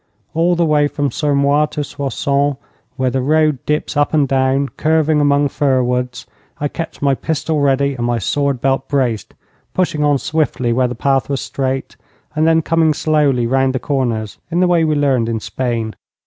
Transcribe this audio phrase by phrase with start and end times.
[0.33, 2.55] All the way from Sermoise to Soissons,
[2.95, 6.25] where the road dips up and down, curving among fir woods,
[6.59, 9.35] I kept my pistol ready and my sword belt braced,
[9.75, 11.97] pushing on swiftly where the path was straight,
[12.35, 15.93] and then coming slowly round the corners in the way we learned in Spain.